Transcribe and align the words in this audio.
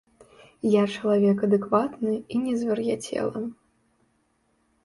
Я 0.75 0.83
чалавек 0.93 1.43
адэкватны 1.47 2.13
і 2.15 2.35
не 2.47 2.53
звар'яцела! 2.63 3.41